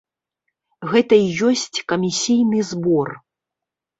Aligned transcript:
Гэта 0.93 1.15
і 1.25 1.27
ёсць 1.49 1.77
камісійны 1.93 2.59
збор. 2.71 3.09